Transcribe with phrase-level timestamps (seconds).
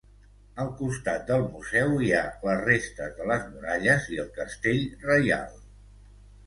[0.61, 5.59] Al costat del museu hi ha les restes de les muralles i el castell reial.